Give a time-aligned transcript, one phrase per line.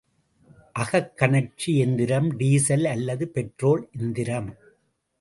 [0.79, 4.51] அகக்கனற்சி எந்திரம் டீசல் அல்லது பெட்ரோல் எந்திரம்.